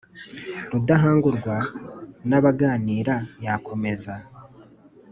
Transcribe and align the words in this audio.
Rudahangurwa 0.71 1.55
n’abaganira 2.29 3.15
yakomeza 3.45 4.13